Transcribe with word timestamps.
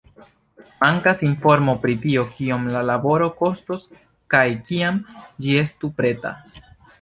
Mankas 0.83 1.19
informo 1.27 1.75
pri 1.83 1.95
tio, 2.05 2.23
kiom 2.37 2.65
la 2.77 2.81
laboro 2.91 3.27
kostos 3.43 3.85
kaj 4.35 4.43
kiam 4.71 4.99
ĝi 5.45 5.61
estu 5.67 5.93
preta. 6.01 6.35